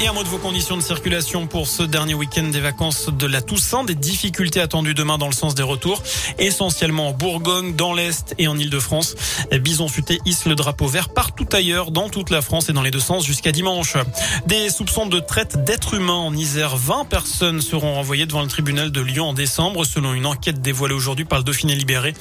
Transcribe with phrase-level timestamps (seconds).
[0.00, 3.26] Et un mot de vos conditions de circulation pour ce dernier week-end des vacances de
[3.26, 3.82] la Toussaint.
[3.82, 6.04] Des difficultés attendues demain dans le sens des retours,
[6.38, 9.16] essentiellement en Bourgogne, dans l'Est et en Ile-de-France.
[9.60, 12.92] Bison futé hisse le drapeau vert partout ailleurs, dans toute la France et dans les
[12.92, 13.96] deux sens jusqu'à dimanche.
[14.46, 16.76] Des soupçons de traite d'êtres humains en Isère.
[16.76, 20.94] 20 personnes seront renvoyées devant le tribunal de Lyon en décembre, selon une enquête dévoilée
[20.94, 22.14] aujourd'hui par le Dauphiné Libéré.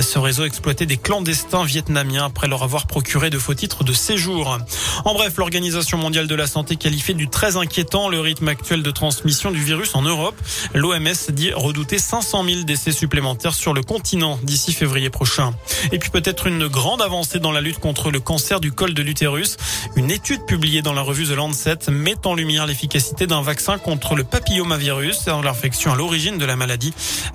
[0.00, 4.56] Ce réseau exploitait des clandestins vietnamiens après leur avoir procuré de faux titres de séjour.
[5.04, 8.90] En bref, l'Organisation mondiale de la santé qualifiée du très inquiétant le rythme actuel de
[8.90, 10.36] transmission du virus en Europe.
[10.74, 15.54] L'OMS dit redouter 500 000 décès supplémentaires sur le continent d'ici février prochain.
[15.92, 19.02] Et puis peut-être une grande avancée dans la lutte contre le cancer du col de
[19.02, 19.56] l'utérus.
[19.96, 24.14] Une étude publiée dans la revue The Lancet met en lumière l'efficacité d'un vaccin contre
[24.14, 26.92] le papillomavirus, l'infection à l'origine de la maladie.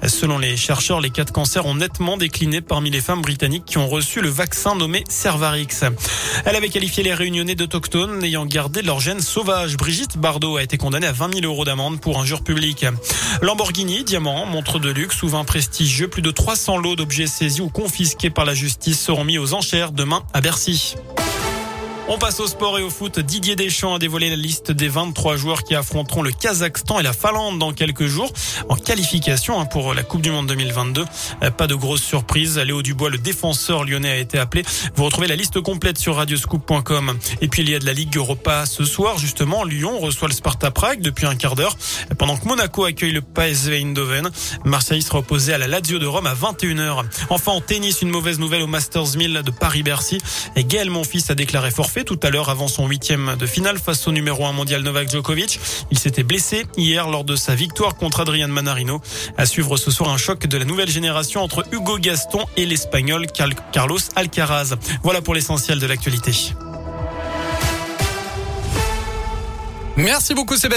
[0.08, 3.78] Selon les chercheurs, les cas de cancer ont nettement décliné parmi les femmes britanniques qui
[3.78, 5.68] ont reçu le vaccin nommé Cervarix.
[6.46, 9.78] Elle avait qualifié les réunionnais d'autochtones ayant gardé leur gène sauvage.
[9.80, 12.86] Brigitte Bardot a été condamnée à 20 000 euros d'amende pour injure publique.
[13.42, 17.70] Lamborghini, diamant, montre de luxe ou vin prestigieux, plus de 300 lots d'objets saisis ou
[17.70, 20.96] confisqués par la justice seront mis aux enchères demain à Bercy.
[22.12, 23.20] On passe au sport et au foot.
[23.20, 27.14] Didier Deschamps a dévoilé la liste des 23 joueurs qui affronteront le Kazakhstan et la
[27.14, 28.34] Finlande dans quelques jours
[28.68, 31.06] en qualification hein, pour la Coupe du Monde 2022.
[31.44, 32.58] Euh, pas de grosse surprise.
[32.58, 34.64] Léo Dubois, le défenseur lyonnais, a été appelé.
[34.96, 37.16] Vous retrouvez la liste complète sur radioscoop.com.
[37.42, 39.20] Et puis il y a de la Ligue Europa ce soir.
[39.20, 41.78] Justement, Lyon reçoit le Sparta Prague depuis un quart d'heure
[42.18, 44.32] pendant que Monaco accueille le PSV Eindhoven.
[44.66, 47.06] Marseille sera opposé à la Lazio de Rome à 21h.
[47.30, 50.18] Enfin, en tennis, une mauvaise nouvelle au Masters 1000 de Paris-Bercy.
[50.56, 54.08] Et Gaël Monfils a déclaré forfait tout à l'heure avant son huitième de finale face
[54.08, 55.60] au numéro 1 mondial Novak Djokovic.
[55.92, 59.02] Il s'était blessé hier lors de sa victoire contre Adrian Manarino.
[59.38, 63.28] À suivre ce soir un choc de la nouvelle génération entre Hugo Gaston et l'Espagnol
[63.72, 64.76] Carlos Alcaraz.
[65.04, 66.32] Voilà pour l'essentiel de l'actualité.
[69.96, 70.68] Merci beaucoup Sébastien.